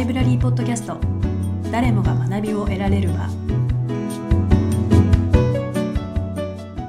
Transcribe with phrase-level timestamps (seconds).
[0.00, 0.96] イブラリーポッドキャスト。
[1.70, 3.28] 誰もが学びを得られる場。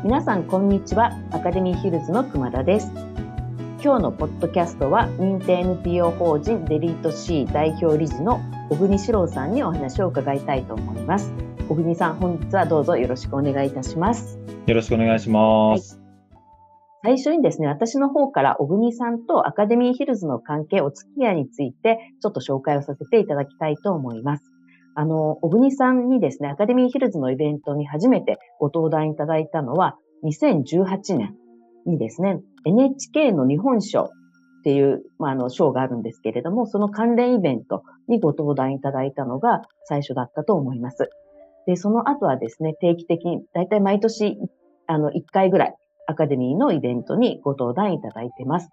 [0.01, 1.11] 皆さんこんにちは。
[1.31, 2.89] アカデミーヒルズの熊田です。
[3.83, 8.39] 今日のポッドキャストは認定 NPO 法人デリート C 代表理事の
[8.69, 11.33] 小国史郎さんにお話を伺いたいと思います。
[11.67, 14.39] 小国さん本日はどうぞよろしくお願いいたします。
[14.67, 16.00] よろしくお願いします、はい
[17.03, 24.43] 最初にですね、私の方から小国さんとアカデミーヒルズの関係、お付き合いについて、ちょっと紹介をさせていただきたいと思います。
[24.93, 31.35] あの、小国さんにですね、アカデミーヒルズのイベントに初めてご登壇いただいたのは、2018年
[31.85, 34.11] にですね、NHK の日本賞
[34.61, 41.09] っていう、まあ、あの、賞があるんですけれども、その関連イベントにご登壇いただいたのが最初だったと思います。
[41.65, 44.37] で、その後はですね、定期的に、だいたい毎年、
[44.85, 45.75] あの、1回ぐらい、
[46.07, 48.69] アカデミーのイベントにご登壇いただいてます。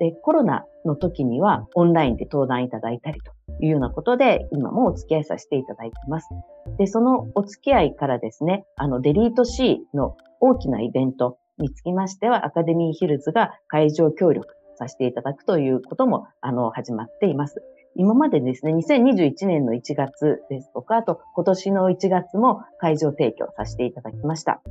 [0.00, 3.32] で、コロナの時にはオンラインで登壇いただいたりと
[3.62, 6.28] いうようなことで、今もお付き合いさせていただいてます。
[6.78, 17.62] で、そのお付き合いからですね、あの、デリート C の大きなイベントにつきましては、アカデミーヒルズが会場協力させていただくということも、あの、始まっています。
[17.96, 24.62] 今までですね、2021年の1月ですとか、あと今年の1月も会場提供させていただきました。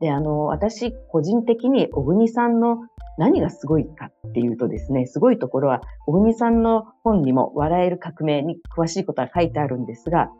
[0.00, 2.78] で、あの、私、個人的に小国さんの
[3.18, 10.30] 何がすごいかっていうとですね、すごいところは、小国さんの本にも笑える革命に詳しいことが書いてあるんですが、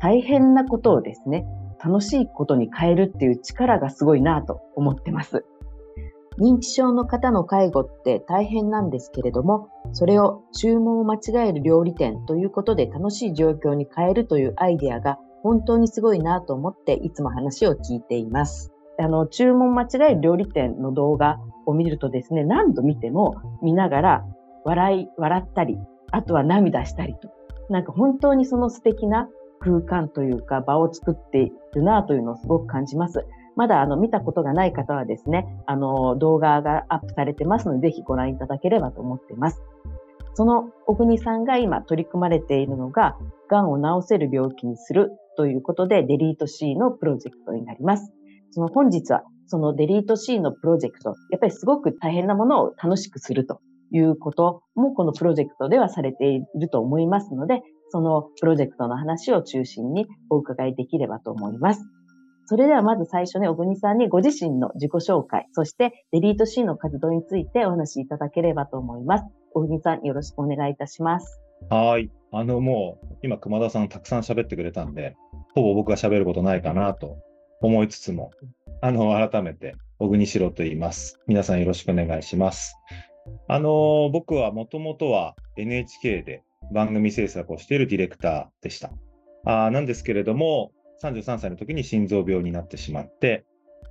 [0.00, 1.46] 大変なことをですね、
[1.82, 5.44] 楽しいことに変えるっていう力がすごいなと思ってます。
[6.38, 18.75] 認知症の方の介護って大変なんですけれども、それを注文を間違える料理店ということで楽しい状況に変えるというアイデアが本当にすごいなと思っていつも話を聞いています。
[18.98, 24.24] あの、注文間違える料理店の動画を見るとですね、何度見ても見ながら
[24.64, 25.78] 笑い、笑ったり、
[26.10, 27.30] あとは涙したりと。
[27.68, 33.26] なんか本当にその素敵な空間というか場を作っているなというのをすごく感じます。
[33.56, 39.62] まだあの見たことがない方はですね、あの動画がアップされてますので、ぜひご覧いただければと思っています。
[40.34, 43.16] その小国さんが今取り組まれているのが、
[43.48, 48.12] 癌を治せる病気にするということで、デリート C のプロジェクトになります。
[48.50, 53.60] その本日はそのデリート C のプロジェクト、やっぱりすごく大変なものを楽しくすると
[53.92, 61.84] いうこともこのプロジェクトではされていると思いますので、そのプロジェクトの話を中心にお伺いできればと思います。
[62.46, 69.24] それではまず最初ね、小国さんにご自身の自己紹介、そしてデリート C の活動についてお話しいただければと思います。
[69.52, 71.40] 小国さん、よろしくお願いいたします。
[71.70, 72.10] はい。
[72.32, 75.16] あの、もう、今、熊田さんたくさん喋ってくれたんで、
[75.54, 77.18] ほぼ僕が喋ることないかなと
[77.60, 78.30] 思いつつも、
[78.80, 81.18] あの、改めて、小国城と言います。
[81.26, 82.76] 皆さんよろしくお願いします。
[83.48, 88.90] あの、僕はもともとは NHK で番組制作をしているディレクターでした。
[89.44, 90.72] あなんですけれども、
[91.02, 93.44] 33歳の時に心臓病になってしまって、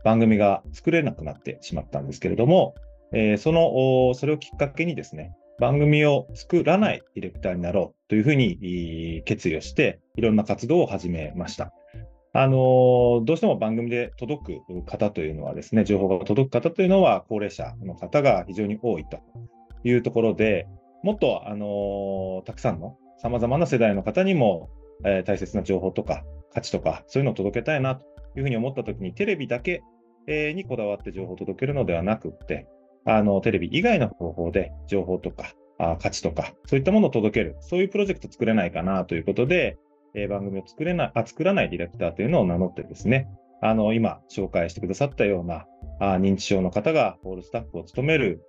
[0.04, 2.76] 番組が作れなくなってしまったんですけれども、
[3.14, 11.74] えー、その、それをきっかけにですね、番組を作らないディレクターになろうというふうに決意をして、いろんな活動を始めました。
[12.38, 19.20] あのどうしても番組で届く方というのはですね、情報が届く方というのは高齢者の方が非常に多いと
[19.86, 20.68] いうところで、
[21.02, 24.70] もっと、あのたくさんの様々な世代の方にも、
[25.06, 29.82] えー、大切な情報とか価値とかそういうのを届けたいなというふうに思ったときに、テレビだけ、
[30.28, 32.68] え、にこだわって情報を届けるのではなくって、
[33.06, 39.78] あのテレビ以外の方法で情報とかあ価値とか、そういったものを届ける、そういうプロジェクト作れないかなということで、
[40.16, 43.28] え番組を作れなあ、作らないディレクターというのを名乗ってですね、
[43.62, 45.66] あの、今紹介してくださったような、
[46.00, 48.44] あ認知症の方がホールスタッフを務める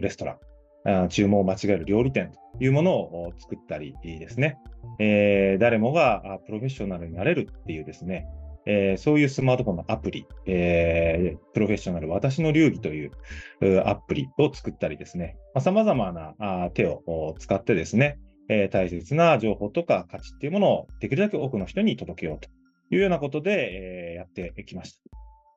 [0.00, 0.38] レストラ
[0.84, 4.58] ン、あ注文を間違える料理店というものを作ったりですね、
[4.98, 8.26] えー、誰もがプロフェッショナルになれるっていうですね、
[8.66, 13.12] えー、そういうスマートフォンのアプリ、えー、プロフェッショナル私の流儀という
[13.84, 22.48] アプリを作ったりですね、まあ、様々なあ手を使ってですね、えー、大切な情報とか価値っていうものをできるだけ多くの人に届けようと
[22.94, 25.00] いうようなことで、えー、やってきました。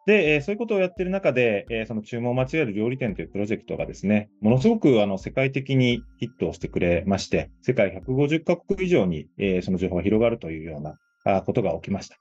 [0.06, 10.96] で、えー、そういうことをやってる中で、え、その注文を間違える料理店というプロジェクトがですね、ものすごくあの世界的にヒットをしてくれまして、世界150カ国以上に、え、その情報が広がるというような
[11.26, 12.18] あことが起きました。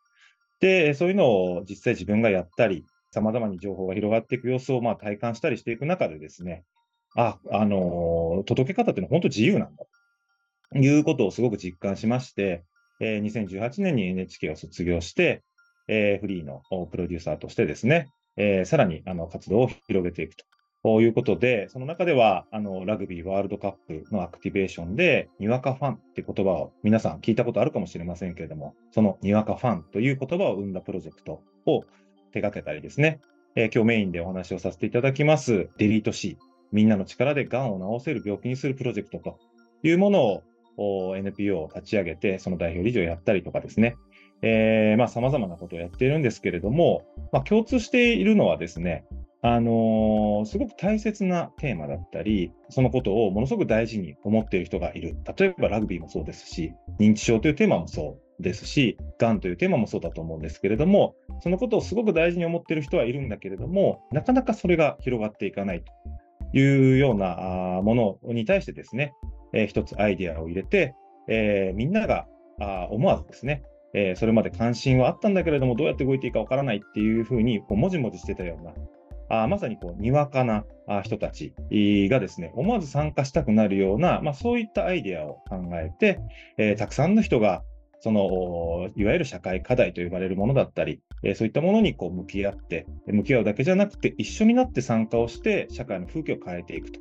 [0.61, 6.65] で、そういうのを実際自分がやったり、様々に情報が広がっていく様子をまあ体感したりしていく中でですね、
[7.17, 9.85] あ、あの届け方っていうのは本当自由なんだ。
[10.75, 12.65] いうことをすごく実感しまして、
[13.01, 15.43] えー、2018年に NHK を卒業して、
[15.89, 20.35] えー、フリーのプロデューサーとしてですね、えー、さらにあの活動を広げていく
[20.83, 31.85] ということで、その中では、あの、ラグビーワールドカップのアクティベーションで、にわかファンって言葉を皆さん聞いたことあるかもしれませんけれども、そのにわかファンという言葉を生んだプロジェクトを
[32.33, 33.21] 手掛けたりですね、
[33.57, 36.37] えー、今日メインでお話をさせていただきます、デリート C、
[36.71, 39.39] みんなの力でがんを治せる病気にするプロジェクトと
[39.83, 40.43] いうものを
[40.79, 43.97] NPO を立ち上げて、その代表理事をやったりとかですね、
[44.43, 49.05] えー、まあ様々なことをやっているんですけれども、まあ、共通しているのはですね、
[49.43, 55.17] あのー、すごく大切なテーマだったり、そのことをものすごく大事に思っている人がいる。
[55.39, 69.13] 例えばラグビーもそうですし、認知症というテーマもそうですし、がんというテーマもそうだと思うんですけれども、そのことをすごく大事に思っている人はいるんだけれども、なかなかそれが広がっていかないというようなものに対してですね、
[69.55, 70.95] えー、一つアイデアを入れて、
[71.29, 72.27] えー、みんなが
[72.61, 73.63] あ思わずですね、
[73.95, 78.75] えー、それまで関心はあったんだけれども、どうやって動いていいかわからないっていうふうに、こう、もじもじしてたような、
[79.43, 80.65] あまさにこう、にわかな
[81.03, 81.55] 人たち
[82.11, 86.21] がですね、思わず参加したくなるような、まあ、そういったアイデアを考えて、
[86.59, 87.63] えー、たくさんの人が
[88.05, 97.01] その、いわゆる社会課題と呼ばれるものだったり、えそういったものにこう向き合って、向き合うだけじゃなくて、一緒になって参加をして、社会の風景を変えていくと。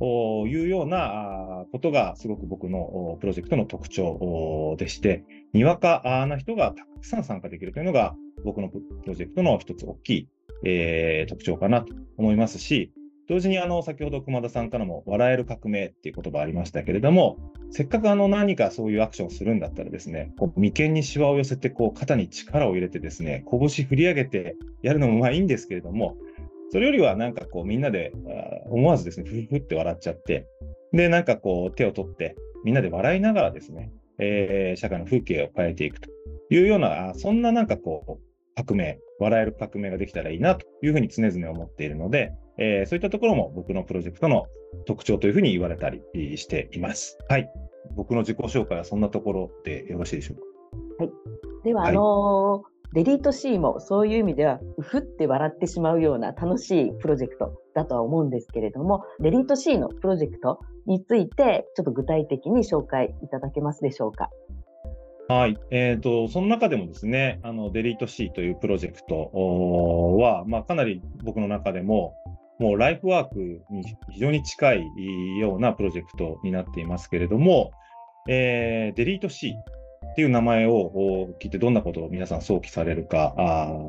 [0.00, 8.14] いうようなことが、すごく僕のプロジェクトの特徴でして、にわかな人がたくさん参加できるというのが、
[8.44, 10.28] 僕のプロジェクトの一つ大きい、
[10.64, 12.92] えー、特徴かなと思いますし、
[13.28, 17.36] 同時にあの先ほど熊田さんからも笑える革命っていう言葉ありましたけれども、
[17.70, 26.16] せっかくあの何かそういうアクションをするんだったらですね、こう眉間にしわを寄せてこう肩に力を入れてですね、拳振り上げてやるのもまあいいんですけれども、
[26.70, 28.12] それよりはなんかこうみんなで
[28.70, 30.46] 思わずですね、ふふふって笑っちゃって、
[30.92, 36.10] で、なんかこう手を取ってみんなで笑いながらですね、えー、社会の風景を変えていくと
[36.50, 38.22] いうような、そんななんかこう
[38.54, 44.46] 革命、笑える革命ができたらいいなというふうに常々思っているので、えー、そういったところも僕のプロジェクトの
[44.86, 46.02] 特徴というふうに言われたり
[46.36, 47.16] しています。
[47.28, 47.48] はい。
[47.94, 50.36] 僕の自己紹介はそんなところでよろしいでしょう
[50.98, 51.04] か？
[51.04, 51.12] はい。
[51.64, 52.62] では、はい、あのー、
[52.94, 64.30] デリート C もそういう意味では、うふって笑ってしまうような楽しいプロジェクトだとは思うんですけれども、デリート C のプロジェクトについて、ちょっと具体的に紹介いただけますでしょうか？
[65.28, 65.58] はい。
[65.70, 69.30] えっ、ー、と、その中でもですね、あの、デリート C というプロジェクト
[70.18, 72.14] は、まあ、かなり僕の中でも、
[72.58, 77.72] もうライフワークに非常に近いようなプロジェクトになっていますけれども、
[78.28, 79.54] えー、デリート C
[80.18, 83.34] っていう名前を聞いてどんなことを皆さん想起されるか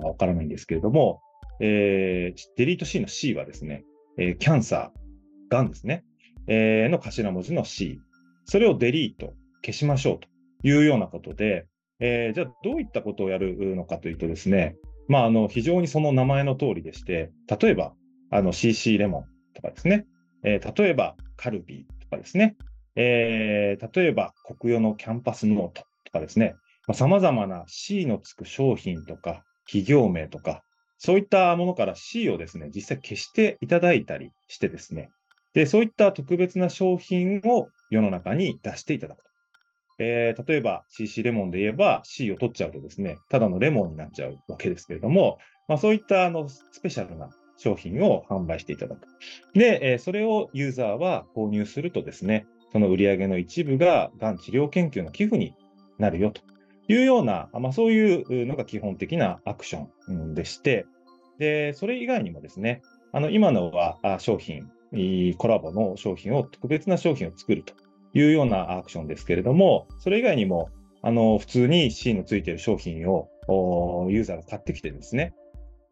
[0.04, 1.22] わからないんですけれども、
[1.60, 3.84] えー、デリート C の C はですね、
[4.20, 6.04] えー、キャンサー、がんですね、
[6.46, 8.00] えー、の頭文字の C。
[8.46, 9.34] それをデリート、
[9.66, 10.28] 消しましょうと
[10.62, 11.66] いうようなことで、
[12.00, 14.76] えー、じゃあどういったことをやるのかというとですね、
[15.08, 17.96] まあ、あの、非常にその名前の通りでして、例えば、
[18.30, 19.24] あの、CC レモン
[19.56, 20.06] とかですね、
[20.44, 22.56] えー、例えば、カルビーとかですね、
[22.96, 25.89] えー、例えば、国用のキャンパスノート。
[26.10, 26.56] とかですね、
[26.88, 30.64] まあ、様々な C のつく商品とか、企業名とか、
[30.98, 35.10] そういったものから C をですね、実際消していただいたりしてですね、
[35.54, 39.30] で、そういった特別な商品を世の中に出していただくと。
[40.00, 49.08] えー、例えば CC レモンで言えば C を取っちゃうとですね、ただのレモンになっちゃうわけですけれども、まあ、そういったあのスペシャルな商品を販売していただく。
[49.54, 55.54] で、えー、それをユーザーは購入するとですね、その売り上げの一部ががん治療研究の寄付に
[56.00, 56.42] なるよと
[56.88, 60.86] いうような、まあ、そういうのが基本的なアクションでして、
[61.38, 64.70] で、それ以外にもですね、あの、今のは商品、
[65.38, 67.74] コラボの商品を、特別な商品を作ると
[68.14, 70.70] いうようなアクションですけれども、それ以外にも、
[71.02, 73.30] あの、普通に C のついている商品を
[74.10, 75.34] ユーザーが買ってきてですね、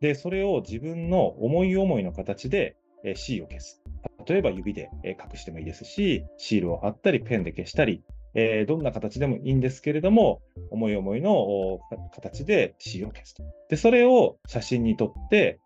[0.02, 2.76] で、それを自分の思い思いの形で
[3.16, 3.82] C を消す。
[4.28, 8.04] 例えば指で隠してもいいですし、シールを貼ったり、ペンで消したり、
[8.40, 11.80] えどんな形でもいいんですけれども、思い思いの
[12.14, 13.44] 形で C を消すと。
[13.70, 15.60] で、それを写真に撮って、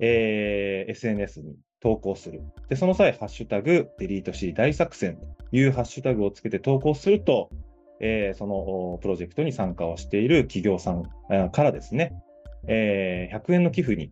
[0.00, 2.42] えー、SNS に投稿する。
[2.68, 7.48] で、その際、ハッシュタグ、デリート C 大作戦というハッシュタグをつけて投稿すると、
[8.00, 11.04] えー、そのプロジェクトに参加をしている企業さん
[11.52, 12.12] からですね、
[12.66, 14.10] えー、100円の寄付に、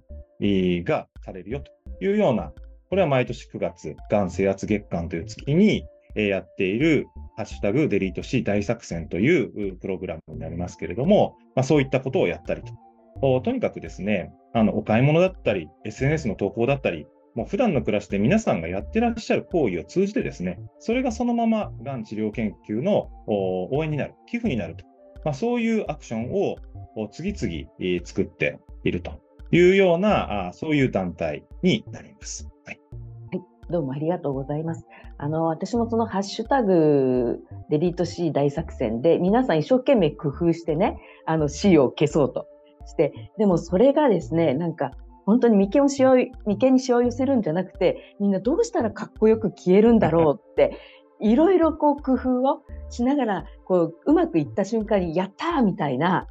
[0.85, 1.73] がされるよと
[2.04, 2.52] いうような、
[2.90, 5.85] これは毎年9月、がん制圧月間という月に、
[6.16, 13.41] えやっている、ハッシュタグデリート C 大作戦というプログラムになりますけれども、まあ、そういったことをやったりと。
[13.43, 24.85] とにかくですね、あのお買い物だったり、SNS の投稿だったり、もう普段の暮らしで皆さんがやってらっしゃる行為を通じてですね、それがそのままがん治療研究の応援になる、寄付になると、
[25.25, 26.57] まあ、そういうアクションを
[27.11, 32.49] 次々作っているというような、そういう団体になります。
[33.64, 34.87] はい、どうもありがとうございます。
[35.16, 37.40] あの、私もそのハッシュタグ
[37.71, 42.47] デリート C 大作戦で皆さん一生懸命工夫してね、あの C を消そうと
[42.87, 44.92] して、でもそれがですね、なんか
[45.25, 50.78] 本当に眉間をしわ眉間にしわを寄せるんじゃなくて、みんなどうしたらかっこよく消えるんだろうって、
[51.21, 56.26] いろいろこう工夫をしながら、こう、うまくいった瞬間に、やったーみたいな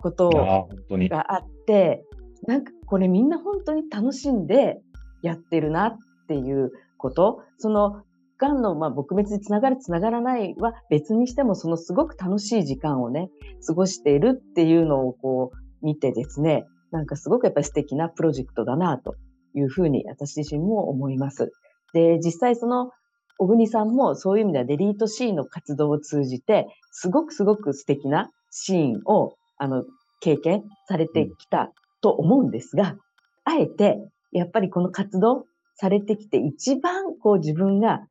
[0.00, 2.04] ことがあって、
[2.46, 4.80] なんかこれみんな本当に楽しんで
[5.22, 5.96] やってるなっ
[6.32, 8.02] ていうこと、その、
[8.38, 13.30] がんの、まあ、撲滅につながる、つながらないは別にしても、そのすごく楽しい時間をね、
[13.66, 19.14] 過ごしているっていうのをこう、見てですね、なんかすごくやっぱり素敵なプロジェクトだなと
[19.54, 21.52] いうふうに私自身も思います。
[21.92, 22.90] で、実際その、
[23.38, 29.84] 小国さんもそういう意味ではデリートシーンの活動を通じて、すごくすごく素敵なシーンを、あの、
[30.20, 32.96] 経験されてきたと思うんですが、
[33.44, 33.98] あえて、
[34.30, 35.46] やっぱりこの活動
[35.82, 38.06] されてきて一番こう自分が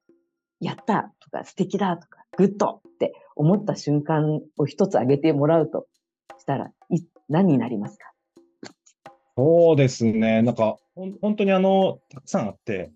[0.59, 5.87] やったとか素敵だとかグッドって思った瞬間を一つ挙げてもらうと
[6.37, 8.11] したらい何になりますか？
[9.37, 10.41] そうですね。
[10.41, 10.75] なんか、
[11.21, 12.91] 本当にあの、たくさんあって、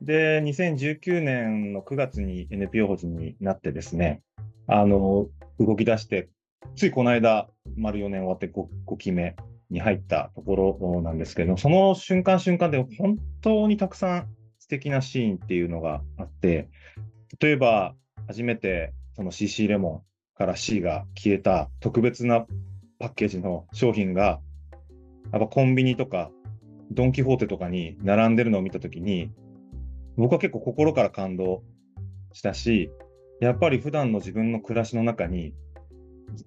[0.00, 4.22] で、2019年の9月に NPO 法人になってですね、
[4.66, 5.28] あの、
[5.60, 6.30] 動き出して、
[6.76, 9.36] ついこの間、丸4年終わって 5, 5期目
[9.74, 14.28] に入ったところなんですけど、その瞬間瞬間で本当にたくさん
[14.58, 16.70] 素敵なシーンっていうのがあって、
[17.40, 17.94] 例えば、
[18.26, 20.04] 初めてその CC レモ
[20.34, 22.46] ンから C が消えた特別な
[22.98, 24.40] パッケージの商品が、
[25.32, 26.30] やっぱコンビニとか
[26.90, 29.30] ドン・キホーテとかに並んでるのを見たときに、
[30.16, 31.62] 僕は結構心から感動
[32.32, 32.90] したし、
[33.40, 35.52] やっぱり普段の自分の暮らしの中に、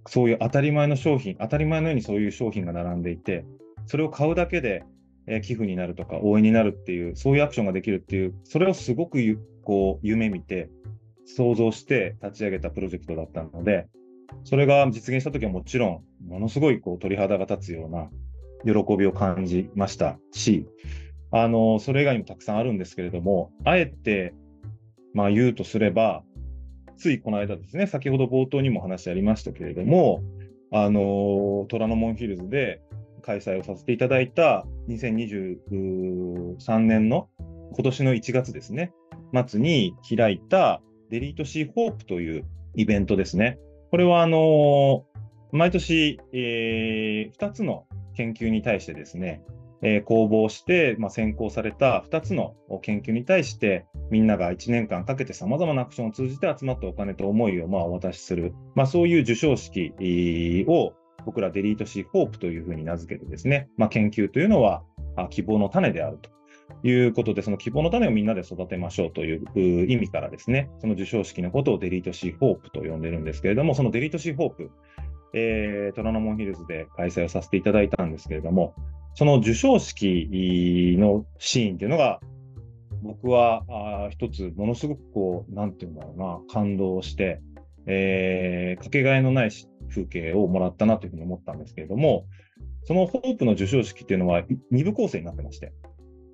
[0.08, 3.46] そういう当たり前の商品、当たり前のようにそういう商品が並んでいて、
[3.86, 4.84] それを買うだけで、
[5.30, 9.20] え寄付になるとか応援になるっていう、そういうアクションができるっていう、それをすごく
[9.64, 10.70] こう夢見て、
[11.26, 13.88] 想像して立ち上げたプロジェクトだったので、
[14.46, 18.10] それが実現したときはもちろん、ものすごいこう鳥肌が立つような
[18.64, 20.66] 喜びを感じましたし、
[21.32, 24.34] あの、それ以外にもたくさんあるんですけれども、あえて、
[25.14, 26.24] まあ言うとすれば、
[26.98, 30.22] ついこの間ですね、先ほど冒頭にも話ありましたけれども、
[30.72, 32.82] あの、虎ノ門ヒルズで
[33.22, 37.30] 開催をさせていただいた2023年の
[37.74, 38.94] 今年の1月ですね、
[39.48, 43.60] 末に開いたデリートシーホープというイベントですね。
[43.92, 45.06] これはあの
[45.52, 47.86] 毎年、えー、2つの
[48.16, 49.42] 研究に対してですね、
[49.82, 59.94] えー、公募して、まあ、選考された2つの研究に対して、みんなが1年間かけて様々なアクションを通じて集まったお金と思いをまあお渡しする、まあ、そういう授賞式
[60.68, 60.94] を
[61.26, 64.84] 僕らデリートシーホープというふうに名付けてですね、まあ、研究というのは
[65.30, 66.38] 希望の種であると。
[66.84, 74.72] いうことで、その希望の種をみんなで育てましょうという意味からですね、その授賞式のことをデリートシーホープと呼んでるんですけれども、そのデリートシーホープ、
[75.34, 78.76] えー、虎ノ門ヒルズで開催をさせていただいたんですけれども、
[79.18, 80.30] その授賞式
[81.00, 82.20] のシーンっていうのが、
[83.02, 87.42] 僕はあ一つものすごくこう、なんていうんだろうな、感動して、
[87.88, 89.50] えー、かけがえのない
[89.90, 92.28] 風景をもらったなというふうに思ったんですけれども、
[92.84, 95.74] そのホープの授賞式っていうのは2部構成になってまして、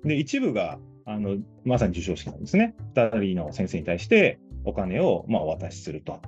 [0.04, 2.74] で、一部が、あの、まさに授賞式なんですね。
[2.94, 6.20] 2人の先生に対してお金を、まあ、お渡しすると。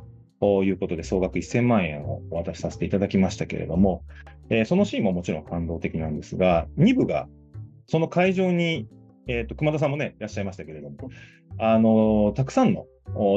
[0.47, 4.05] ということで、総額1000万円をお渡しさせていただきましたけれども、
[4.49, 7.27] えー、そのシーンももちろん感動的なんですが、2部が、
[7.89, 8.87] その会場に、
[9.27, 10.97] え、ー、と、熊田さんもね、いらっしゃいましたけれども、
[11.59, 12.87] あのー、たくさんの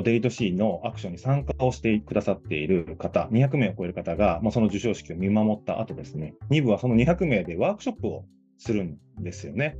[0.03, 8.25] デリートシーンのアクションに参加をしてくださっている方、200名を超える方が、まあ、その授賞式を見守った後ですね、2部はその200名でワークショップを
[8.59, 9.77] するんですよね。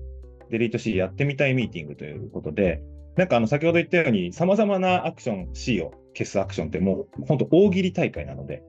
[0.50, 2.82] デリート C やってみたいミーティングということで、
[3.18, 8.64] なんかあの先ほど言ったように、様々なアクション C を消すアクションってもう本当大喜利大会なので、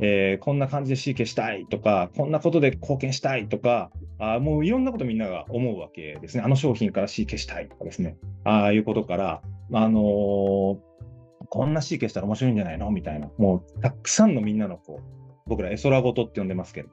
[0.00, 6.42] えー、こんな感じで C 消したいとか、こんなことで貢献したいとか、あもういろんなことみんなが思うわけですね。
[6.42, 8.16] あの商品から C 消したいとかですね。
[8.44, 10.78] ああいうことから、あのー、
[11.48, 13.30] こんな C 消したら面白いんじゃないのみたいな。
[13.38, 15.04] もうたくさんのみんなのこう、
[15.46, 16.88] 僕ら絵空ごとって呼んでますけど、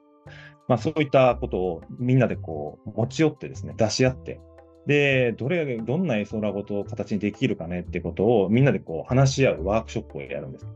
[0.68, 4.40] まあそういったことをみんなでこう持ち寄ってですね、出し合って、
[4.86, 10.66] で、どれ、どんな絵空ごとを形にできるかねってことをみんなでこう話し合うワークショップをやるんです。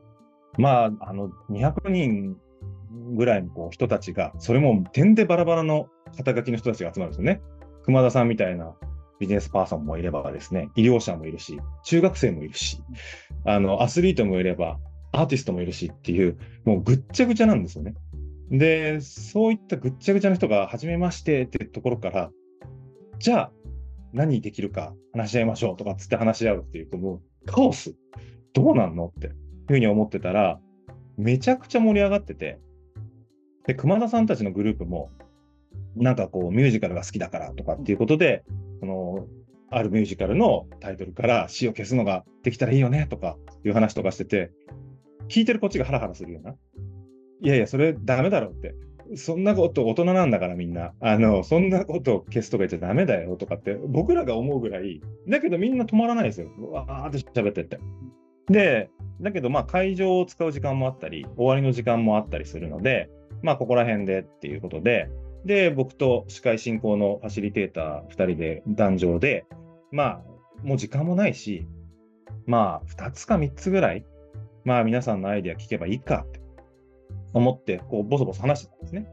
[0.59, 2.37] まあ、あの、200人
[3.15, 7.43] ぐらいのこう人たちが、それも点でバラバラの肩書きの人たちが集まるんですよね。
[7.85, 8.75] 熊田さんみたいな
[9.19, 12.81] ビジネスパーソンもいればですね、医療者もいるし、中学生もいるし、
[13.45, 14.79] あの、アスリートもいれば、
[15.13, 17.95] アーティストもいるしっていう、もうぐっちゃぐちゃなんですよね。
[18.51, 22.31] で、そういったぐっちゃぐちゃな人が、初めましてってところから、
[23.19, 23.53] じゃあ、
[24.17, 27.95] 何できるか話し合いましょうとかっつって話し合うっていうと、もうカオス
[28.55, 29.37] どうなんのっていう
[29.69, 30.59] ふうに思ってたら、
[31.19, 32.59] めちゃくちゃ盛り上がってて、
[33.67, 35.11] で、熊田さんたちのグループも、
[35.97, 38.45] なんかこう、ミュージカルが好きだからとかっていうことで、
[38.81, 39.27] その、
[39.71, 44.51] あるミュージカルのタイトルから死を消すのができたらいいよねとかいう話とかしてて、
[45.29, 46.55] 聞いてるこっちがハラハラするような。
[47.43, 48.75] いやいや、それダメだろって。
[49.15, 50.93] そんなこと大人なんだからみんな。
[51.01, 56.51] あの、そんなこと消すとか言っちゃダメだよとかって僕らが思うぐらい、だけどみんな止まらないですよ。
[56.71, 57.79] わーって喋ってって。
[58.49, 63.11] で、だけどまあ会場を使う時間もあったり、終わりの時間もあったりするので、
[63.43, 65.09] まあここら辺でっていうことで、
[65.45, 69.47] で、僕と司会進行のファシリテーター2人で壇上で、
[69.93, 70.23] まあ
[70.65, 71.67] もう時間もないし、
[72.47, 74.05] まあ2つか3つぐらい、
[74.65, 76.33] まあ皆さんのアイデア聞けばいいかっ
[77.39, 79.09] 思って、こうボソボソ話してたんですね。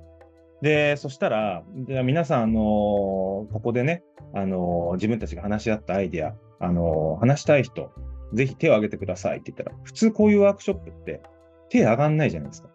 [0.61, 4.03] で、そしたら、じゃあ皆さん、あのー、ここでね、
[4.33, 7.91] あのー、自分たちが話し合ったアイデア、あのー、話したい人、
[8.33, 11.21] ぜひ手を挙げてくださいって言ったら、普通こういうワークショップって
[11.69, 12.69] 手上がんないじゃないですか。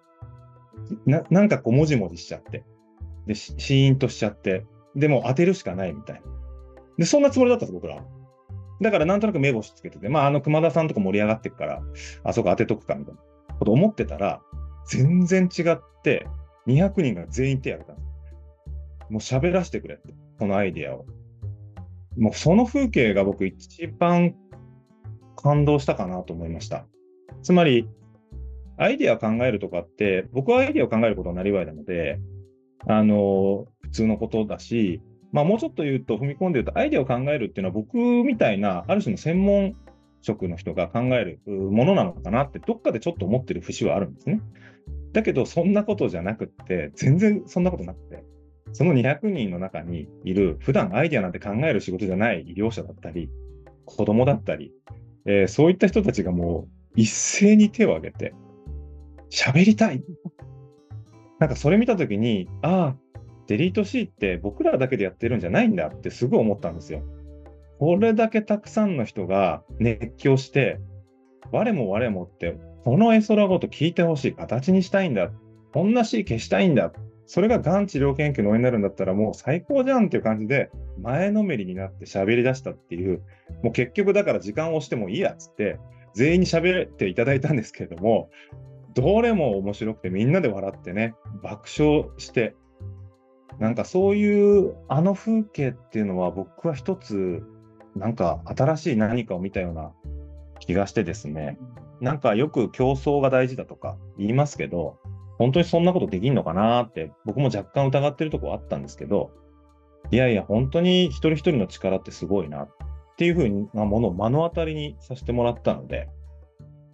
[1.06, 2.64] ななんかこう、もじもじしちゃって、
[3.26, 6.22] で、シーンとしちゃって、でも当てるしかないみたいな。
[6.98, 8.04] で、そんなつもりだったんです、僕ら。
[8.80, 11.82] だからなんとなく目星つけてて、まあ、あの、熊田さんとか盛り上がってくから、
[12.24, 13.20] あそこ当てとくかみたいな
[13.58, 14.40] こと思ってたら、
[14.88, 16.26] 全然違って、
[16.66, 17.98] 200人が全員手挙げた。
[19.10, 21.06] もう喋らせてくれって、このアイディアを。
[22.18, 24.34] もうその風景が僕一番
[25.36, 26.86] 感動したかなと思いました。
[27.42, 27.88] つまり、
[28.76, 32.18] アイディアを考えるとかって、僕はアイディアを考えることはなりわいなので、
[32.86, 35.02] あの、普通のことだし、
[35.32, 39.74] まあもうちょっと言うと、踏み込んで言うと、アイディアを考えるっていうのは僕みたいな、ある種の専門
[40.22, 44.40] 職の人が考えるものなのかなって、どっかでちょっと思ってる節はあるんですね。
[45.12, 48.24] だけど、そんなことじゃなくって、全然そんなことなくて、
[48.72, 53.30] その200人の中にいる、普段アイデアなんて考える仕事じゃない医療者だったり、
[53.84, 54.72] 子供だったり、
[55.24, 58.34] えー、そういった人たちがもう一斉に手を挙げて、
[59.30, 60.02] 喋りたい。
[61.38, 62.96] なんかそれ見たときに、ああ、
[63.46, 67.02] デリート C って僕らだけでやってるんじゃないんだってすごい思ったんですよ。
[67.78, 70.80] これだけたくさんの人が熱狂して、
[71.52, 75.30] 我も我もって、この絵空ごと聞いてほしい、形にしたいんだ。
[75.72, 76.92] こんな C 消したいんだ。
[77.26, 80.70] それががん治療研究の応援になるんだったらもう最高じゃんっていう感じで
[81.02, 83.20] 前のめりになって喋り出したっていう、
[83.62, 85.78] もう結局だから時間を押してもいいやっつって、
[86.14, 88.30] 全員に喋っていただいたんですけれども、
[88.94, 92.56] どれも面白くてみんなで笑ってね、爆笑して、
[93.58, 97.42] なんかそういうあの風景っていうのは僕は一つ、
[97.94, 99.92] なんか新しい何かを見たような
[100.60, 101.58] 気がしてですね、
[102.00, 104.98] なんかよく競争が大事だとか言いますけど、
[105.38, 109.30] 本当にそんなことできんのかなって、僕も若干疑ってるとこあったんですけど、
[110.10, 112.68] いやいや、本当に一人一人の力ってすごいなっ
[113.16, 116.08] ていうふうなものを目の当たりにさせてもらったので、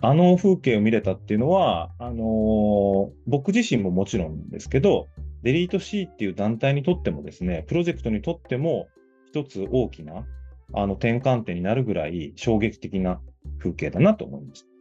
[0.00, 5.08] あの風景を見れたっていうのは、あのー、僕自身ももちろんですけど、
[5.42, 8.88] デリート C っていう団体にとってもですね、プロジェクトにとっても
[9.28, 10.26] 一つ大きな
[10.74, 13.20] あの転換点になるぐらい衝撃的な
[13.58, 14.73] 風景だなと思いました。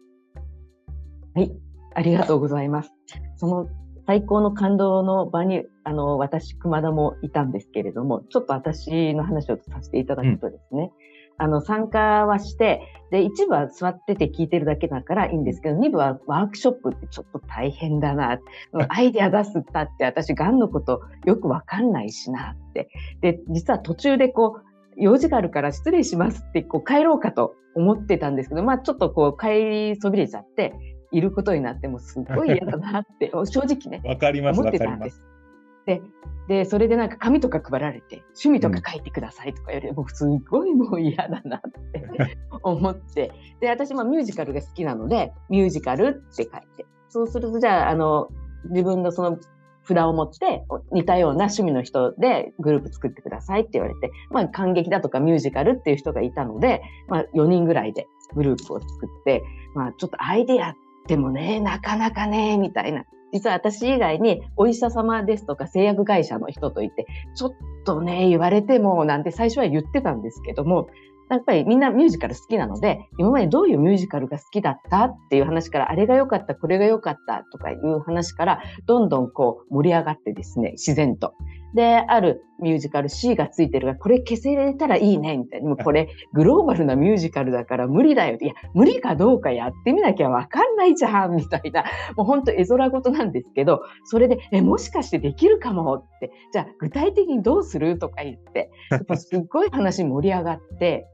[1.36, 1.52] はい、
[1.96, 2.94] ありがとうございます。
[3.38, 3.68] その
[4.06, 10.92] 最高の感動の場に、あの、私、熊田もいたんですけれども、ちょっと私の話をさせていただくとですね、
[11.40, 18.40] うん、あの、参加はして、で、一部は座ってて聞いてるだけだからいいんですけど、二部はワークショップってちょっと大変だな。
[18.90, 22.90] アイデア出すったって私、ガンのことよくわかんないしなって。
[23.22, 24.62] で、実は途中でこう、
[24.98, 29.48] 用事があるから失礼しますって、こう帰ろうかと思ってたんですけど、まあちょっとこう帰
[29.94, 30.74] りそびれちゃって、
[31.14, 35.24] いることになってもすごい嫌だなって 正直ねわかります思ってたんです。
[35.86, 36.02] で
[36.48, 43.32] でそれでなんか紙とか配られて趣味とか書いてくださいとか言われて、うん、もうすごいもう嫌だなって 思って。
[43.62, 46.86] で私もミュージカルが好きなのでミュージカルって書いて。
[47.10, 48.30] そうするとじゃああの
[48.72, 49.38] 自分のその
[49.88, 59.44] 札を持って似たような趣味の人でグループ作ってくださいって言われて、まあ、感激だとかミュージカルっていう人がいたので、まあ、4人ぐらいでグループを作って、
[59.76, 60.74] まあ、ちょっとアイデア
[61.08, 63.06] でもね、なかなかね、みたいな。
[63.34, 67.52] 実は私以外にお医者様ですとか製薬会社の人といて、ちょっ
[67.84, 70.88] とね、言われてもなんて最初は言ってたんですけども、
[71.30, 81.34] やっぱりみんなミュージカル好きなので、今までどういうミュージカルが好きだったっていう話から、あれが良かった、これが良かったとかいう話から、どんどんこう盛り上がってですね、自然と。
[81.74, 85.70] で、あるミュージカル C がついてるが、これ消せれたらいいね、みたいな。
[85.70, 88.38] でもこれグローバルなミュージカルだから無理だよ。
[88.40, 91.84] いや、無理かどうかやってみなきゃわかんないじゃん、みたいな。
[92.16, 101.08] もう本当絵空事なんですけど、それで、え、もしかしてできるかもって、じゃあ具体的にどうするとか言って、やっぱすっごい話盛り上がって、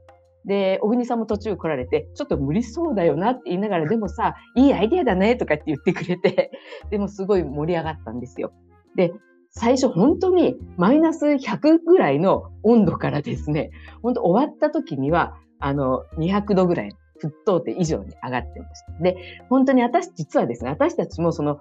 [0.46, 6.52] で、小国さんも途中来られて、ちょっと無理そうだよなって言いながら、でもさ、いいアイディアだねとかって言ってくれて、
[6.90, 8.52] でもすごい盛り上がったんですよ。
[8.96, 9.12] で、
[9.52, 19.04] 最初本当にマイナス100ぐらいの温度からですね、本当終わった時には、あの、200度ぐらい、沸騰点以上に上がってました。
[19.04, 19.18] で、
[19.50, 21.60] 本当に私、実はですね、私たちもその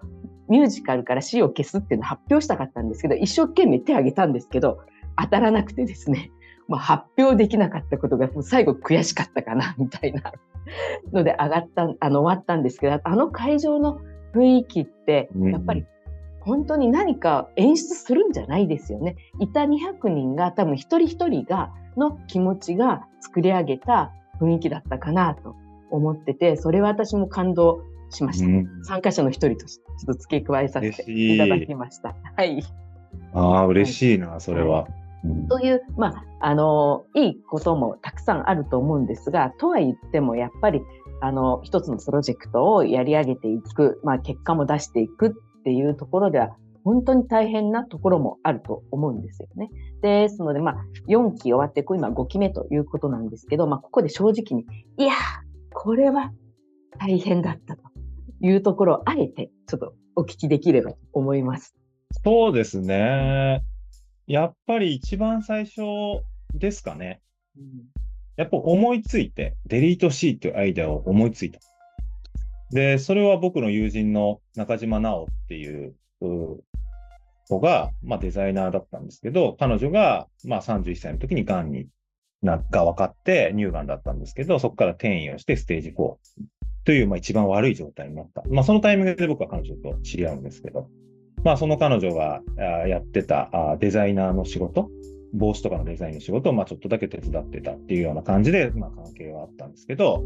[0.48, 4.78] ミュージカルから死を消すっていうのを発表したかったんですけど、一生懸命手を挙げたんですけど、
[5.20, 6.30] 当たらなくてですね、
[6.68, 10.32] まあ、発表できなかったことが最後悔しかったかな、みたいな
[11.12, 14.00] ので上がった、あの、終わったんですけど、あの会場の
[14.34, 15.84] 雰囲気って、やっぱり
[16.48, 19.16] 本当に何か演出するんじゃないですよね。
[19.38, 25.54] いた200人が多分一人一人が、の気持ちが作り上げた雰囲気だったかなと
[25.90, 28.46] 思ってて、それは私も感動しました。
[28.46, 32.14] うん、参加者の一人としてちょっと付け加えさせていただきました。
[32.36, 32.62] はい。
[33.34, 34.86] ああ、嬉しいな、はい、それは。
[35.50, 40.80] という、まあ、あの、いいこともたくさんあると思うんですが、とは言っても、やっぱり、
[41.20, 49.68] あの、一つのプロジェクトをやり上げていく、まあ、結果も出していくっていうところでは、本当に大変なところもあると思うんですよね。
[50.00, 50.76] ですので、まあ、
[51.08, 54.64] 4期終わって、今5期目ということなんですけど、まあ、ここで正直に、
[54.96, 55.12] いや
[55.74, 56.32] これは
[56.98, 57.82] 大変だったと
[58.40, 61.76] いうところを、あえてちょっとお聞きできればと思います。
[62.24, 63.62] そうですね。
[64.26, 65.82] やっぱり一番最初
[66.54, 67.20] ですかね。
[67.58, 67.64] うん、
[68.36, 71.58] やっぱ思いついて、デリート C っていうアイデアを思いついた。
[71.58, 71.67] で、
[72.98, 75.94] それは僕の友人の中島直っていう
[77.48, 81.86] 子が、まあデザイナーだったんですけど、彼女が、まあ31歳の時に癌に
[82.42, 86.16] な、が分かって乳がんだったんですけど、そこから転移をしてステージ4
[86.84, 88.42] という、まあ一番悪い状態になった。
[88.50, 90.88] まあそのタイミングで僕は彼女と知り合うんですけど、
[91.44, 92.42] まあ、その彼女が
[92.86, 94.90] やってたデザイナーの仕事、
[95.32, 100.24] 帽子とかのデザインの仕事をまあちょっとだけ手伝ってたっていうような感じで、まあ、関係はあったんですけど、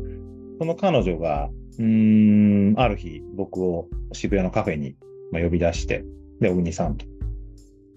[0.62, 4.94] その彼女が、うん、ある日、僕を渋谷のカフェに
[5.32, 6.04] 呼び出して、
[6.38, 7.04] で、小国さんと、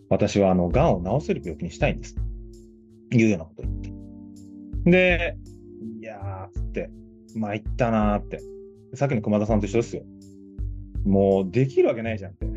[0.10, 2.16] 私はあの、癌を治せる病気にしたいんです。
[3.12, 3.84] いうようなことを言っ
[4.84, 4.90] て。
[4.90, 5.38] で、
[6.02, 6.90] いやー、つって、
[7.36, 8.40] 参ったなーって。
[8.96, 10.02] さっきの熊田さんと一緒ですよ。
[11.06, 12.48] もう、できるわけないじゃんって。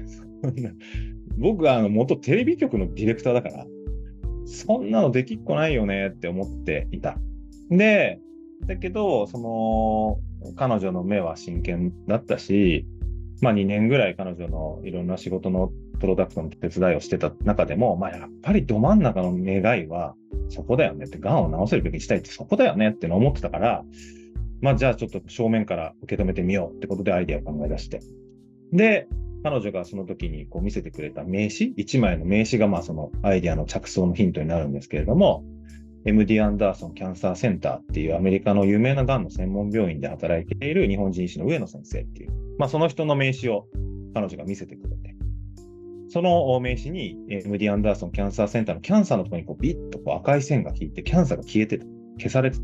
[1.36, 3.66] 僕はあの元テレビ局のディレクターだから、
[4.46, 7.18] そんなのできっこないよねって思っていた。
[7.68, 8.20] で、
[8.66, 12.86] だけど、その、彼女の目は真剣だったし、
[13.40, 20.14] まあ2年ぐらい彼女のいろんな仕事のプロダクトの手伝いをしてた中でも、まあやっぱりど真ん中の願いは
[20.48, 23.84] そこだよねって、癌を治せるべきにしたいってそこだよねっての思ってたから、
[24.60, 28.00] まあじゃあちょっと正面から受け止めてみようってことでアイデアを考え出して。
[28.72, 29.08] で、
[29.44, 35.44] 彼女がその時にこう見せてくれた名刺、1枚の名刺がまあそのアイデアの着想のヒントになるんですけれども、
[36.04, 43.66] MD アンダーソンキャンサーセンターっていうアメリカの有名ながんの専門病院で働いている日本人医師の上野先生っていう、まあその人の名刺を
[44.14, 45.14] 彼女が見せてくれて、
[46.10, 51.84] その名刺に MD アンダーソンキャンサーセンターのキャンサーのところにこうビッとこう赤い線が引いて、キャンサーが消えてた、
[52.16, 52.58] 消されて。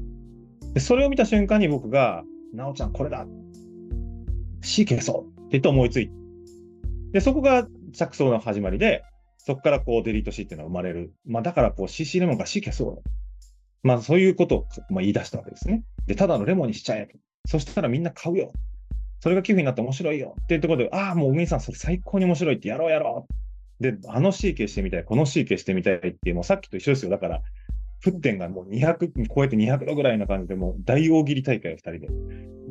[0.73, 3.27] で、それを見た瞬間に僕が、なおちゃんこれだ
[4.63, 6.15] !C 消そうって言って思いついて、
[7.13, 9.05] で、そこが着想の始まりで、
[9.39, 11.13] そこからこうデリート C っていうのが生まれる。
[11.27, 13.24] まあだからこう CC レモンが C 消そう。
[13.85, 14.67] まあそういうことを
[14.97, 15.85] 言い出したわけですね。
[16.07, 17.17] で、ただのレモンにしちゃえと。
[17.47, 18.51] そしたらみんな買うよ。
[19.21, 20.35] それが寄付になって面白いよ。
[20.43, 23.27] っていうところで、ああ、もうおみさんそれ最高に面白いってやろうやろ
[23.81, 23.83] う。
[23.83, 27.11] で、あの C 消してみたい、この C 消してみたいっていう、もうさっきと一緒ですよ。
[27.11, 27.43] だから、
[28.05, 32.09] 沸点がもう200超えて200度ぐらいな感じで、もう大大喜利大会を2人で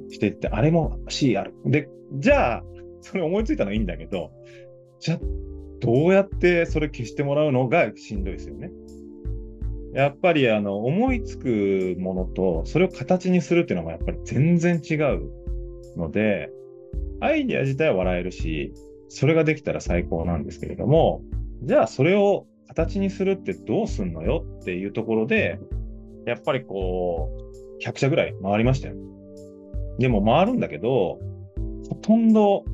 [0.09, 1.53] していって、あれも C ある。
[1.65, 2.63] で、じゃあ、
[3.01, 4.31] それ思いついたのはいいんだけど、
[4.99, 5.19] じゃあ、
[5.79, 8.71] どうやってそれ消してもらうのがしんどいですよね。
[9.93, 15.29] やっぱりあの思いつくものとそれを形にするっていうのがやっぱり全然違う
[15.97, 16.49] ので、
[17.21, 18.73] アイデア自体は笑えるし、
[19.09, 21.21] それができたら最高なんですけれども、
[21.63, 25.59] じゃあそれを形にするってどうすんのよっていうところで、
[26.25, 27.29] やっぱりこ
[27.79, 28.95] う、100社ぐらい回りましたよ。
[29.99, 31.19] でも回るんだけど、
[31.89, 32.65] ほとんど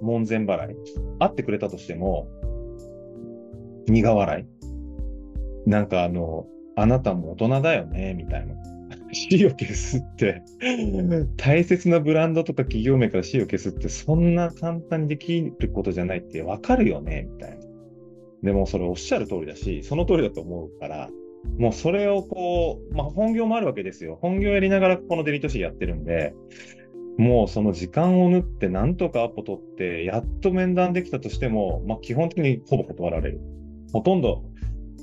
[0.00, 0.76] 門前払い。
[1.18, 2.28] 会ってくれたとしても、
[3.86, 4.59] 苦笑い。
[5.66, 6.46] なんかあの、
[6.76, 8.54] あなたも大人だよね、みたいな。
[9.12, 10.42] 死を消すって、
[11.36, 17.56] 大切なブランドとか企業名から死を消すって、そんな簡単にできることじゃないってわかるよね、みたいな。
[18.42, 21.10] でもそれおっしゃる通りだし、その通りだと思うから、
[21.58, 24.18] もうそれをこう、まあ本業もあるわけですよ。
[24.20, 26.34] 本業やりながらこのデリート C やってるんで、
[27.18, 33.40] もうその時間を縫ってなんとかアポ取って、やっと面談できたとしても、まあ基本的にほぼ断られる。
[33.92, 34.44] ほとんど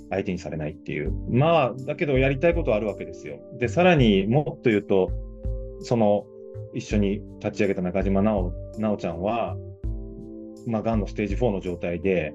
[0.09, 1.11] 相手にされないっていう。
[1.29, 3.39] まあ、だけどやりたいことはあるわけですよ。
[3.59, 5.11] で、さらにもっと言うと、
[5.81, 6.25] その
[6.73, 9.57] 一緒に立ち上げた中島奈緒ちゃんは、
[10.65, 12.33] まあ、がんのステージ4の状態で、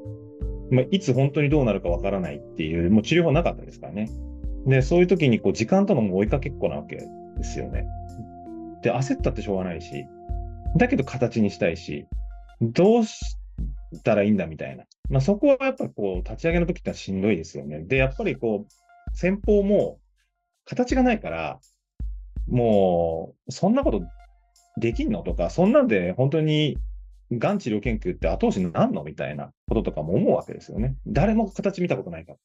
[0.70, 4.10] まあ、いつ本当にどうなるかわからないっていう、もう治療法なかったですからね。
[4.66, 7.04] で、そういう時にこう時間との追いかけっこなわけで
[7.44, 7.84] すよね。
[8.82, 10.06] で、焦ったってしょうがないし、
[10.78, 12.06] だけど形にしたいし、
[12.60, 13.36] どうし
[14.04, 14.84] たらいいんだみたいな。
[15.10, 17.80] まあ、そこはやっぱこう立ち上げの時ってしんどいですよね。
[17.80, 19.98] で、やっぱりこう、先方も
[20.64, 21.60] 形がないから、
[22.48, 24.02] もう、そんなこと
[24.78, 26.78] できんのとか、そんなんで本当に
[27.30, 30.96] がん治療研究って後押しになんのみたいなこととかも思うわけですよね。
[31.06, 32.38] 誰も形見たことないから。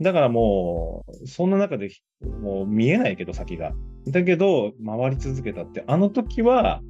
[0.00, 3.72] だからもう、そんな中でもう見えないけど先が。
[4.08, 6.82] だけど、回り続けたって、あの時は、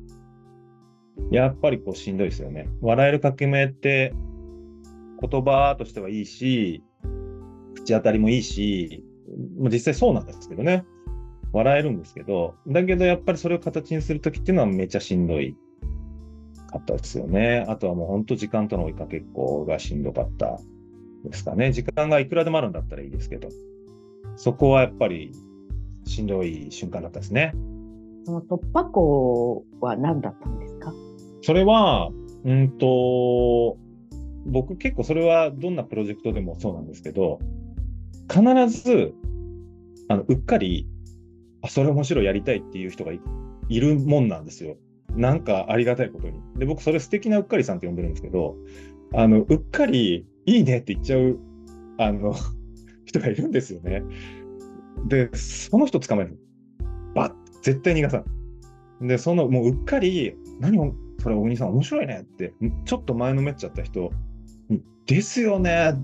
[1.30, 2.68] やっぱりこうしんどいですよね。
[2.80, 4.12] 笑える革命って
[5.20, 6.82] 言葉としてはいいし、
[7.74, 9.04] 口当たりもいいし、
[9.58, 10.84] 実際そうなんですけどね。
[11.52, 15.54] 笑えるんですけど、だけどやっぱりそれを形にするときっていうのはめちゃしんどい
[16.70, 17.64] かったですよね。
[17.68, 20.58] あとはもう本当時間との追いかけっこがしんどかった
[21.24, 21.72] ですかね。
[21.72, 23.48] 時間がいくらでもあるんだったらいいですけど、
[24.36, 25.32] そこはやっぱり
[26.06, 27.52] しんどい瞬間だったですね。
[28.24, 30.92] その突破口は何だったんですか？
[31.42, 32.10] それは、
[32.44, 33.76] うんと、
[34.46, 37.38] 僕結構それはどんなプロジェクトでもそうなんですけど、
[38.32, 39.12] 必ず、
[40.08, 40.88] あの、うっかり、
[41.62, 43.20] あ、それ面白いやりたいっていう人がい
[43.80, 44.76] るもんなんですよ。
[45.16, 46.40] なんかありがたいことに。
[46.56, 48.56] で、僕それ素敵なうっかりさんって呼んでるんですけど、
[49.14, 51.38] あの、うっかりいいねって言っちゃう、
[51.98, 52.34] あの、
[53.04, 54.02] 人がいるんですよね。
[55.06, 56.38] で、その人捕まえる。
[57.14, 58.24] ば絶対逃がさ
[59.00, 59.06] ん。
[59.06, 62.52] で、その、もううっかり、何を、それ、小国さん面白いねって、
[62.84, 64.10] ちょっと前のめっちゃった人、
[65.06, 65.94] ですよね。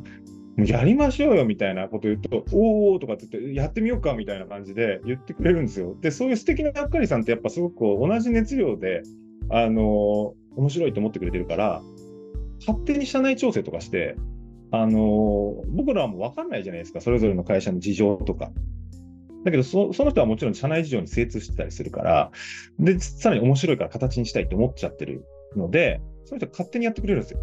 [0.57, 5.97] やりましょうよみたいなこと言うと、おーとかって言って、やってみようかみたいな感じで言ってくれるんですよ。
[6.01, 9.03] で、そういう素敵なうっかりさんってやっぱすごく同じ熱量で、
[9.51, 11.83] あのー面白いと思ってくれてるから、
[12.61, 14.17] 勝手に社内調整とかして、
[14.73, 18.51] あのー僕らはもう分かんないじゃないですか、それぞれの会社の事情とか。
[19.45, 22.31] だけどそ、その人はもちろん社内事情に精通してたりするから、
[22.79, 25.25] で、さらに面白いから形にしたいって思っちゃってる
[25.57, 27.41] ので、その人勝手にやってくれるんですよ。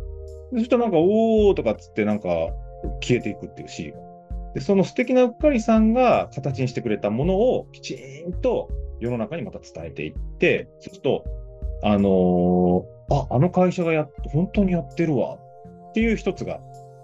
[0.51, 2.27] でそしたらなんか、おーとかっつってなんか
[3.01, 3.97] 消えていくっていう C が。
[4.53, 7.95] で、その素敵なうっかりさんが形にしてくれたものをきち
[8.27, 11.23] んと世の中にまた伝えていって、そうすると、
[11.83, 15.37] あのーあ、あの会社がや、本当にやってるわ
[15.89, 16.59] っていう一つが、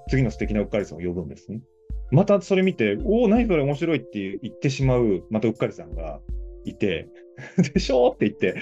[0.10, 1.62] 次の素敵なうっかりさんを呼ぶんですね。
[2.12, 6.20] またそれ見て、おお、何それ面白いって言ってしまう、またうっかりさんが
[6.66, 7.08] いて、
[7.74, 8.60] でしょって言って、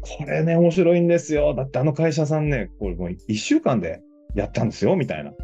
[0.00, 1.54] これね、面白いんですよ。
[1.54, 4.00] だってあの会社さんね、これもう1週間で
[4.34, 5.34] やったんですよ、みたいな。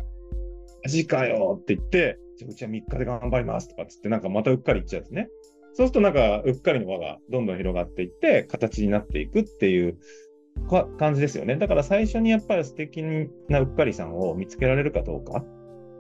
[0.83, 5.29] マジかよって言って、じゃあうちは3日で頑張りますとかっつって、なんかまたうっかり言っちゃうんですね。
[5.75, 9.99] そうするとなんか、うっかりの輪がどんどん広がっていって、形になっていくっていう
[10.99, 11.57] 感じですよね。
[11.57, 13.03] だから最初にやっぱり素敵
[13.49, 15.45] なうっかりさんを見つけられるかどうか。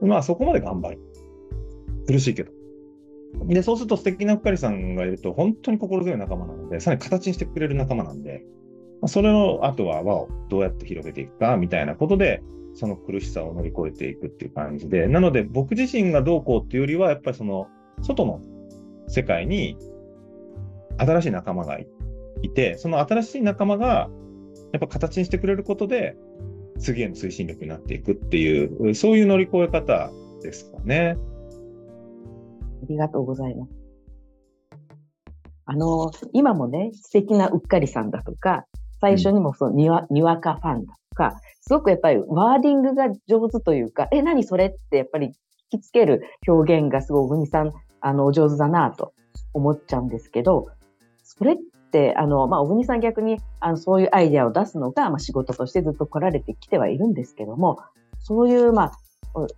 [0.00, 0.98] まあそこまで頑張る。
[2.06, 2.52] 苦しいけど。
[3.48, 8.44] で、そうすると素敵なうっかりさんがいると本当に心強い仲間なので、さらに形にしてくれる仲間なんで、
[9.06, 12.42] それをあとは輪をどうやって広げていくかみたいなことで、
[12.74, 17.68] その苦しさを乗り越えていくっていう感じで、なので僕自身がどうこうっていうよりは、やっぱりその
[18.02, 18.40] 外の
[19.08, 19.76] 世界に
[20.98, 21.86] 新しい仲間がい
[22.50, 24.08] て、その新しい仲間が
[24.72, 26.16] やっぱ形にしてくれることで、
[26.78, 30.10] 次への推進力になっていくっていう、そういう乗り越え方
[30.42, 31.16] ですかね。
[32.82, 33.72] ありがとうございます。
[35.66, 38.66] あの、今もね、素敵なうっかりさんだとか、
[39.00, 45.26] 最初にもそのにわ、にわかファンだとか、すごくやっぱりワーディングが上手というか、え、何それってやっぱり
[45.72, 49.12] 引きつける表現がすごい小国さん、あの、お上手だなと
[49.52, 50.68] 思っちゃうんですけど、
[51.24, 51.56] それっ
[51.90, 57.80] て、あの、まあ、小国さん逆に、あの、そういうアイデアを出すのが、まあ、仕事としてずっと来られてきてはいるんですけども、
[58.20, 58.92] そういう、まあ、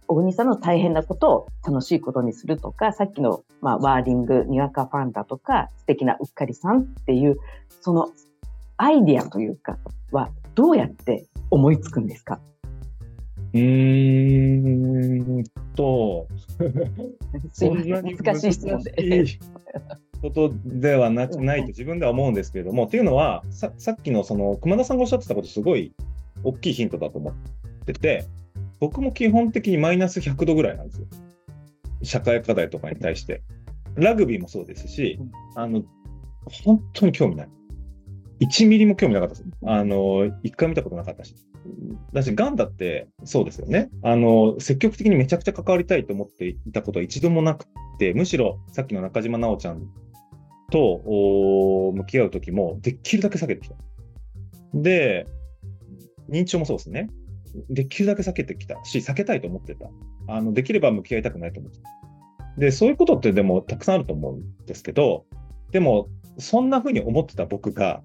[0.08, 7.36] 小国さんの大変なことを楽しいことにするとか、さっきの、まあ、ワーディング、にわかファンだとか、素敵なうっかりさんっていう、
[7.80, 8.08] その
[8.76, 9.78] アイディアというか、
[10.10, 12.40] はどうやって思いつくんですか？
[13.54, 15.44] うーん
[15.76, 16.26] と、
[17.52, 18.92] すいません難しい質問で。
[18.96, 19.38] 難しい
[20.20, 25.92] ことではなないと自分では思うんですけれども、っていうのはさ、さっきのその熊田さんがおっしゃってたこと、すごい
[26.42, 27.34] 大きいヒントだと思っ
[27.86, 28.26] てて、
[28.80, 31.06] 僕も基本的にマイナス100度ぐらいなんですよ。
[32.02, 33.42] 社会課題とかに対して。
[33.96, 35.18] ラグビーもそうですし、
[35.56, 35.82] あの、
[36.64, 37.48] 本当に興味ない。
[38.40, 39.46] 1ミリも興味なかったです。
[39.66, 41.34] あの、一回見たことなかったし。
[42.12, 43.90] だし、ガンだってそうですよね。
[44.02, 47.66] あの、積極的にめちゃくちゃ関わりたいと思っていたことは一度もなく
[47.98, 49.82] て、むしろさっきの中島奈緒ちゃん
[50.70, 53.74] と向き合うときも、できるだけ避けてきた。
[54.74, 55.26] で、
[56.30, 57.10] 認知症もそうですね。
[57.70, 59.88] できるだけ避けてきたし、避けたいと思ってた。
[60.26, 61.90] あの、できれば向き合いたくないと思ってた。
[62.58, 65.24] で、そういうことってでもたくさんあると思うんですけど、
[65.70, 66.08] でも、
[66.38, 68.02] そんな風に思ってた僕が、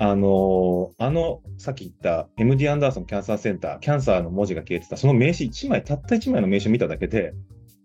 [0.00, 7.34] あのあの、さっき言った MD アンダーソンキャンサーセンター、キャンサーの文字が消えてた、その名刺1枚、たった1枚の名刺を見ただけで、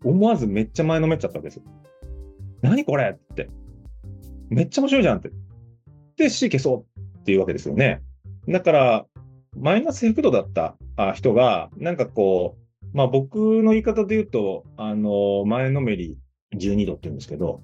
[0.04, 1.64] 思わずめっちゃ前のめっちゃったわけですよ。
[2.62, 3.50] 何これって。
[4.50, 5.32] めっちゃ面白いじゃんって。
[6.18, 8.02] で、C 消そうっていうわけですよね。
[8.48, 9.06] だから、
[9.56, 10.76] マイナス100度だった
[11.14, 16.18] 人が、なんかこう、まあ僕の言い方で言うと、あの、前のめり
[16.56, 17.62] 12度って言うんですけど、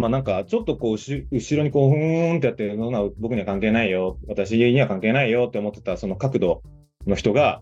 [0.00, 6.62] まあなんかちょっとこう後ろにこうふーんってやってそんな僕には関係ないよ私には関係ないよって思ってたその角度
[7.06, 7.60] の人が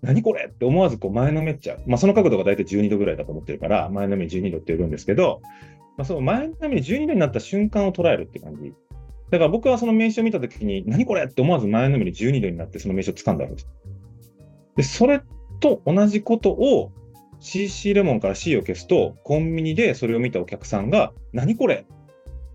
[0.00, 1.82] 何これって思わずこう前のめっちゃう。
[1.86, 5.42] まあその角度が大体12度ぐらいだと思ってるから前のめり12度って呼ぶんですけど、
[5.98, 8.72] まあその前のめり12度になった瞬間を捉えるって感じ。
[9.30, 13.68] だから僕はその名刺を見たときに何これって思わず前のめり12度になってその名刺を掴んだわけです。
[14.76, 15.22] で、それ
[15.60, 16.92] と同じことを
[17.40, 21.86] CC レモンから C を消すと、コンビニでそれを見たお客さんが、何これ？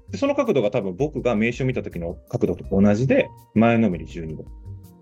[0.09, 4.45] でその角度が多分僕が名刺を見た時の角度と同じで、前のめり12度。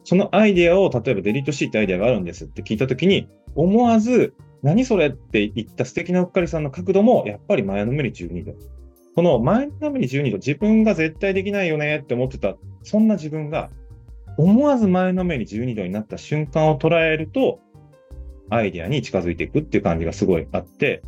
[0.04, 8.54] そのアイデアを、例えばデリート C ってアイデアがあるんですって聞いた時に、思わず、何それって言った素敵なうっかりさんの角度も、やっぱり前のめり12度。
[9.18, 13.72] この前のめり12度、自分が絶対できないよねって思ってた、そんな自分が、
[14.38, 17.60] 思わず前のめり12度になった瞬間を捉えると、
[18.52, 21.02] アイデアに近づいていくっていう感じがすごいあって、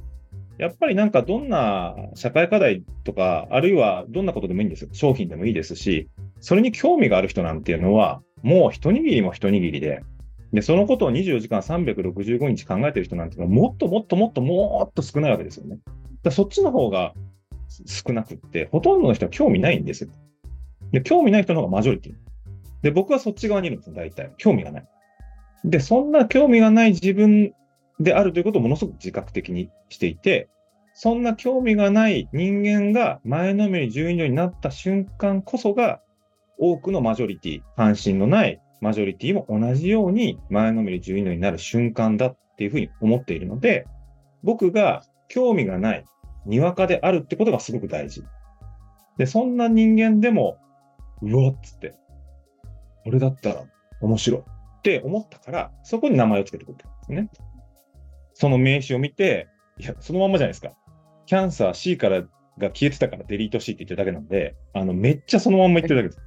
[0.58, 4.90] やっぱりなんかどんな社会課題とか、あるいはどんなことでもいいんです。
[4.92, 10.02] 商品でもいいですし、それに興味がある人なんていうのは、もう一握りも一握りで、
[10.52, 15.78] で、そのことを24時間365日考えてる人なんていうのは、もっともっともっともっと少ないわけですよね。
[16.24, 17.14] だそっちの方が
[17.86, 20.10] 少なくって、ほとんどの人は興味ないんですよ。
[20.92, 22.14] で、興味ない人の方がマジョリティ。
[22.82, 24.32] で、僕はそっち側にいるんですよ、大体。
[24.38, 24.88] 興味がない。
[25.66, 27.54] で、そんな興味がない自分
[28.00, 30.50] であるということをものすごく自覚的にしていて、
[30.94, 36.02] そんな興味がない人間が前のめり12度になった瞬間こそが、
[36.58, 43.86] 多くのマジョリティ、関心のないマジョリティも同じように前のめり12度になる瞬間だっていうふうに思っているので、
[44.44, 46.06] 僕が興味がない、
[46.46, 48.24] にわかであるってことがすごく大事。
[49.18, 50.58] で、そんな人間でも、
[51.22, 51.96] うわっつって、
[53.04, 53.64] これだったら
[54.02, 54.42] 面白い。
[54.42, 57.30] って思ったから、そこに名前を付けてくれたんですね。
[58.34, 60.72] その名刺を見て、いや、そのまんまじゃないですか。
[61.26, 66.22] キャンサー C からが消えてたからデリート C って言ってるだけなんで、あの、めっちゃそのまんま言ってるだけです。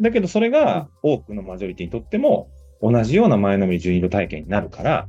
[0.00, 2.50] だけど、それが多くのマジョリティにとっても、
[2.82, 5.08] 同じような前のめり12度体験になるから、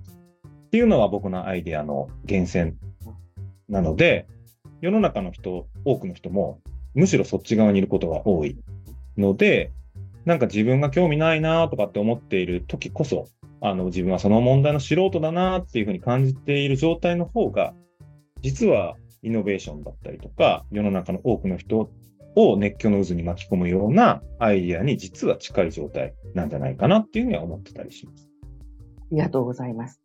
[0.67, 2.77] っていうのが僕のアイデアの源泉
[3.69, 4.27] なので、
[4.82, 6.60] 世の中の人、多くの人も、
[6.93, 8.58] むしろそっち側にいることが多い
[9.17, 9.71] ので、
[10.25, 13.27] なんか自分が興味ないなとかって思っている時こそ、
[13.62, 17.73] あの自分はその問題の素人だなっていうふうに感じている状態の方が、
[18.41, 21.89] 実はイノベーションだったりとか、世の中の多くの人
[22.36, 28.30] を熱狂の渦に巻き込むようなアイディアに実は近い状態なんじゃないかなっていうふうには思ってたりします。
[28.99, 30.01] ありがとうございます。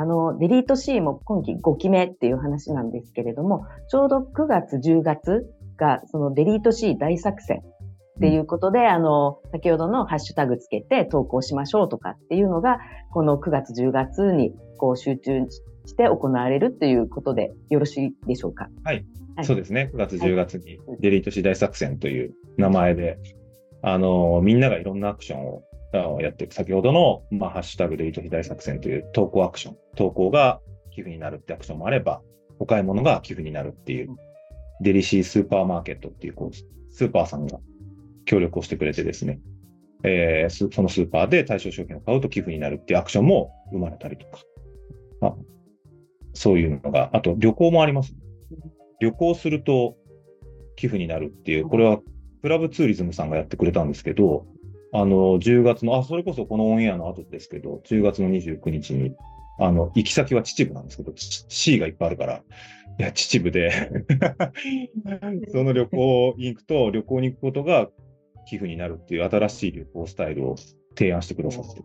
[0.00, 5.44] あの、デリート C も今期5期目っていう話なんですけれども、ちょうど9月、10月
[5.76, 7.62] がそのデリート C 大作戦
[8.18, 12.78] っていうことで、あの、先ほどのハッシュタグつけて投稿しましょうとかっていうのが、
[13.12, 15.40] この9月、10月にこう集中
[15.86, 18.68] して行われるっていうことでよろしいでしょうか？
[18.84, 19.04] はい。
[19.34, 19.90] はい、そうですね。
[19.94, 23.18] 9月、10月にデリート次第作戦という名前で、
[23.82, 26.54] あの、みんながいろんなアクションをやっていく。
[26.54, 29.76] 先ほどの、まあ、ハッシュタグデリート次第作戦という投稿アクション。
[29.96, 32.20] 投稿が寄付になるってアクションもあれば、
[32.58, 34.10] お買い物が寄付になるっていう、
[34.80, 36.56] デリシースーパーマーケットっていう、こう、
[36.92, 37.58] スーパーさんが
[38.24, 39.40] 協力をしてくれてですね、
[40.04, 44.38] えー、そのスーパーで対象商品を買うと寄付になるっていうアクションも生まれたりとか、
[45.22, 45.34] あ
[46.34, 48.14] そういうのが、あと旅行もあります。
[49.00, 49.96] 旅行すると
[50.76, 52.00] 寄付になるっていう、これは
[52.42, 54.46] クラブツーリズムさんがやってくれたんですけど、
[54.92, 59.14] あの、10月の、あ、それこそこのオンエアの後ですけど、10月の29日に、
[59.58, 62.42] あの、行き先は秩父なんですけど、C がいっぱいあるから、
[62.98, 63.90] いや、秩父で
[65.52, 67.88] その旅行に行くと、旅行に行くことが
[68.46, 70.56] 寄付になるっていう新しい旅行スタイルを
[70.96, 71.82] 提案してくださって。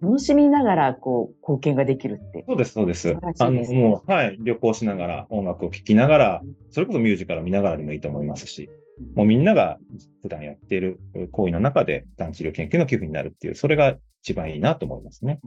[0.00, 2.44] 楽しみながら、こう、貢献ができるって。
[2.46, 3.16] そうです、そうです。
[3.38, 8.70] あの、もう、はい、旅行しながら、音楽を聴きながら、それこそミュージカルを見ながらでもいいと思いますし、
[9.14, 9.78] もうみんなが
[10.22, 11.00] 普段やっている
[11.32, 15.40] 行為の中で、がん治療研究の寄付になるっていう、それが一番いいなと思いますね。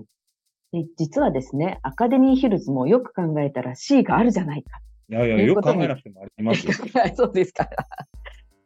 [0.71, 4.79] で実はですね、アカデミーヒルズもよく考えたら C があるじゃないか。
[5.09, 6.73] いやいや、よく考えなくてもありますよ。
[7.15, 7.69] そうですか。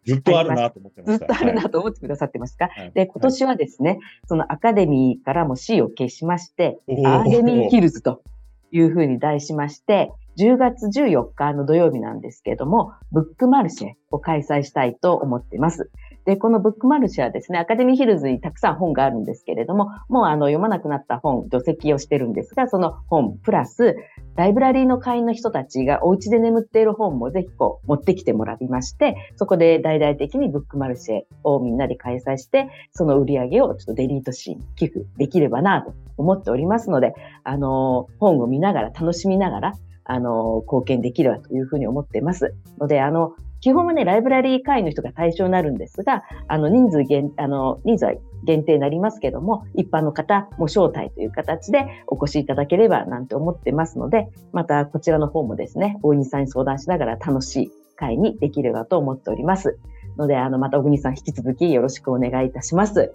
[0.05, 1.25] ずっとあるなと思ってました。
[1.25, 2.65] ずっとあるはなと思ってくださってますか。
[2.65, 8.23] いはいで、今年はですね、そのアカデミーからも C を消しまして、アーデミーヒルズと
[8.71, 15.91] いうふうに題しまして、10月14日の土曜日なんですけれども、ブックマルシェを開催したいと思っています。
[16.23, 23.97] で、このブックマルシェはですね、アカデミーヒルズにたくさん本があるんですけれども、もうあの読まなくなった本、除籍をしてるんですが、その本、プラス、
[24.35, 37.13] ライブラリーの会員の人たちがお家で眠っている本もぜひこう持ってきてもらいまして、そこで大々的にブックマルシェをみんなで開催して、その売り上げをちょっとデリートシーン、寄付できればなと思っておりますので、
[37.43, 39.73] あの、本を見ながら、楽しみながら、
[40.09, 42.55] あの、貢献できればというふうに思っています。
[42.79, 59.77] ので、あの、基本はね、ライブラリー会員の人が対象になるんですが、あの、人数限、あの、人数は限定になりますけども、一般の方も招待という形でお越しいただければなんて思ってますので、またこちらの方もですね、大西さんに相談しながら楽しい会にできればと思っております。
[60.17, 63.11] ので、あの、また小国さん引き続きよろしくお願いいたします。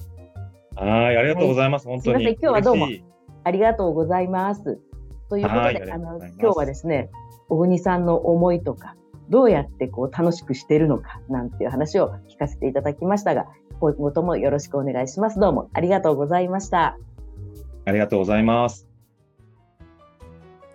[0.77, 1.89] はい、ありがとうございます。
[1.89, 2.17] 本当に。
[2.17, 2.89] すいません今日はどうも
[3.45, 4.79] ありがとうございます。
[5.29, 7.11] ということはいで、あの、今日はですね、
[7.49, 8.95] 小国さんの思いとか、
[9.31, 13.47] どうやってこう楽しくしてるのか、なんていう話を聞かせていただきましたが、
[13.81, 15.41] 今後ともよろしくお願いします。
[15.41, 16.99] どうもありがとうございました。
[17.87, 18.87] ありがとうございます。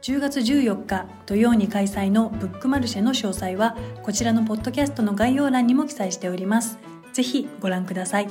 [0.01, 6.79] 10月14日土曜に開催のブックマルシェの詳細はこちらのポッドキャストの概要欄にも記載しております。
[7.13, 8.27] ぜひご覧ください。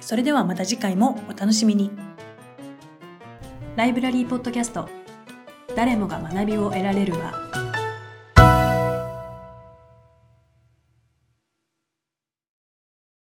[0.00, 1.90] それではまた次回もお楽しみに。
[3.76, 5.01] ライブラリーポッドキャスト
[5.74, 7.71] 誰もが学びを得られるは